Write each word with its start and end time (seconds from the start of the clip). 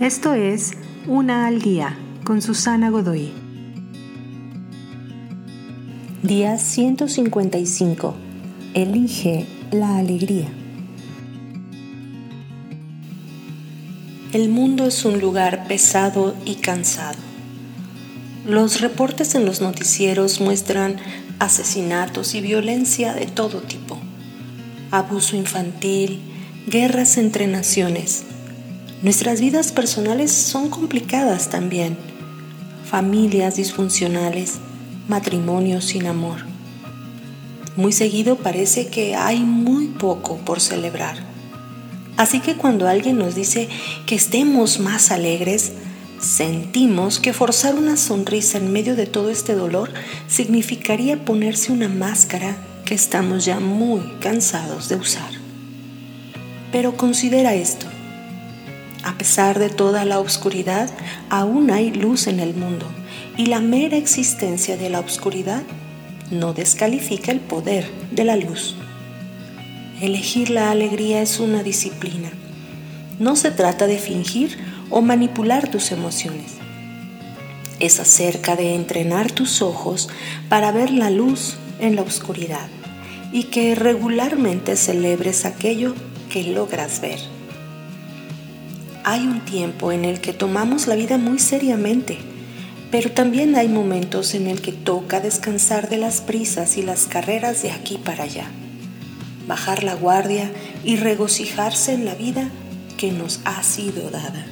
Esto 0.00 0.34
es 0.34 0.72
Una 1.06 1.46
al 1.46 1.62
Día 1.62 1.96
con 2.22 2.42
Susana 2.42 2.90
Godoy. 2.90 3.32
Día 6.22 6.58
155. 6.58 8.14
Elige 8.74 9.46
la 9.70 9.96
alegría. 9.96 10.48
El 14.34 14.50
mundo 14.50 14.84
es 14.84 15.02
un 15.06 15.18
lugar 15.18 15.66
pesado 15.66 16.36
y 16.44 16.56
cansado. 16.56 17.16
Los 18.46 18.82
reportes 18.82 19.34
en 19.34 19.46
los 19.46 19.62
noticieros 19.62 20.42
muestran 20.42 20.96
asesinatos 21.38 22.34
y 22.34 22.42
violencia 22.42 23.14
de 23.14 23.24
todo 23.24 23.62
tipo, 23.62 23.96
abuso 24.90 25.36
infantil, 25.36 26.20
guerras 26.66 27.16
entre 27.16 27.46
naciones. 27.46 28.26
Nuestras 29.02 29.42
vidas 29.42 29.72
personales 29.72 30.32
son 30.32 30.70
complicadas 30.70 31.50
también, 31.50 31.98
familias 32.88 33.56
disfuncionales, 33.56 34.54
matrimonios 35.06 35.84
sin 35.84 36.06
amor. 36.06 36.38
Muy 37.76 37.92
seguido 37.92 38.36
parece 38.36 38.86
que 38.86 39.14
hay 39.14 39.40
muy 39.40 39.88
poco 39.88 40.38
por 40.38 40.60
celebrar. 40.60 41.18
Así 42.16 42.40
que 42.40 42.56
cuando 42.56 42.88
alguien 42.88 43.18
nos 43.18 43.34
dice 43.34 43.68
que 44.06 44.14
estemos 44.14 44.80
más 44.80 45.10
alegres, 45.10 45.72
sentimos 46.18 47.20
que 47.20 47.34
forzar 47.34 47.74
una 47.74 47.98
sonrisa 47.98 48.56
en 48.56 48.72
medio 48.72 48.96
de 48.96 49.04
todo 49.04 49.28
este 49.28 49.54
dolor 49.54 49.92
significaría 50.26 51.22
ponerse 51.22 51.70
una 51.70 51.88
máscara 51.88 52.56
que 52.86 52.94
estamos 52.94 53.44
ya 53.44 53.60
muy 53.60 54.00
cansados 54.20 54.88
de 54.88 54.96
usar. 54.96 55.30
Pero 56.72 56.96
considera 56.96 57.54
esto. 57.54 57.86
A 59.06 59.16
pesar 59.16 59.60
de 59.60 59.68
toda 59.68 60.04
la 60.04 60.18
oscuridad, 60.18 60.90
aún 61.30 61.70
hay 61.70 61.92
luz 61.92 62.26
en 62.26 62.40
el 62.40 62.56
mundo 62.56 62.86
y 63.36 63.46
la 63.46 63.60
mera 63.60 63.96
existencia 63.96 64.76
de 64.76 64.90
la 64.90 64.98
oscuridad 64.98 65.62
no 66.32 66.54
descalifica 66.54 67.30
el 67.30 67.38
poder 67.38 67.88
de 68.10 68.24
la 68.24 68.34
luz. 68.34 68.74
Elegir 70.00 70.50
la 70.50 70.72
alegría 70.72 71.22
es 71.22 71.38
una 71.38 71.62
disciplina. 71.62 72.32
No 73.20 73.36
se 73.36 73.52
trata 73.52 73.86
de 73.86 73.98
fingir 73.98 74.58
o 74.90 75.02
manipular 75.02 75.70
tus 75.70 75.92
emociones. 75.92 76.54
Es 77.78 78.00
acerca 78.00 78.56
de 78.56 78.74
entrenar 78.74 79.30
tus 79.30 79.62
ojos 79.62 80.08
para 80.48 80.72
ver 80.72 80.90
la 80.90 81.10
luz 81.10 81.58
en 81.78 81.94
la 81.94 82.02
oscuridad 82.02 82.66
y 83.32 83.44
que 83.44 83.76
regularmente 83.76 84.74
celebres 84.74 85.44
aquello 85.44 85.94
que 86.28 86.42
logras 86.42 87.00
ver. 87.00 87.35
Hay 89.08 89.24
un 89.24 89.44
tiempo 89.44 89.92
en 89.92 90.04
el 90.04 90.20
que 90.20 90.32
tomamos 90.32 90.88
la 90.88 90.96
vida 90.96 91.16
muy 91.16 91.38
seriamente, 91.38 92.18
pero 92.90 93.12
también 93.12 93.54
hay 93.54 93.68
momentos 93.68 94.34
en 94.34 94.48
el 94.48 94.60
que 94.60 94.72
toca 94.72 95.20
descansar 95.20 95.88
de 95.88 95.96
las 95.96 96.20
prisas 96.20 96.76
y 96.76 96.82
las 96.82 97.06
carreras 97.06 97.62
de 97.62 97.70
aquí 97.70 97.98
para 97.98 98.24
allá, 98.24 98.50
bajar 99.46 99.84
la 99.84 99.94
guardia 99.94 100.50
y 100.82 100.96
regocijarse 100.96 101.94
en 101.94 102.04
la 102.04 102.16
vida 102.16 102.50
que 102.96 103.12
nos 103.12 103.42
ha 103.44 103.62
sido 103.62 104.10
dada. 104.10 104.44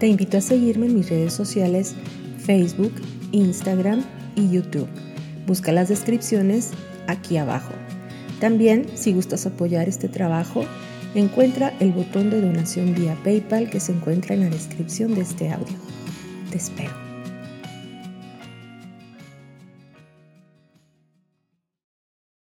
Te 0.00 0.06
invito 0.06 0.36
a 0.36 0.42
seguirme 0.42 0.84
en 0.84 0.96
mis 0.96 1.08
redes 1.08 1.32
sociales 1.32 1.94
Facebook, 2.44 2.92
Instagram 3.32 4.04
y 4.36 4.50
YouTube. 4.50 4.88
Busca 5.46 5.72
las 5.72 5.88
descripciones 5.88 6.72
aquí 7.06 7.38
abajo. 7.38 7.72
También, 8.40 8.86
si 8.94 9.12
gustas 9.12 9.46
apoyar 9.46 9.88
este 9.88 10.08
trabajo, 10.08 10.64
encuentra 11.14 11.74
el 11.80 11.92
botón 11.92 12.30
de 12.30 12.40
donación 12.40 12.94
vía 12.94 13.16
PayPal 13.22 13.68
que 13.68 13.80
se 13.80 13.92
encuentra 13.92 14.34
en 14.34 14.40
la 14.40 14.50
descripción 14.50 15.14
de 15.14 15.20
este 15.22 15.50
audio. 15.50 15.76
Te 16.50 16.56
espero. 16.56 17.09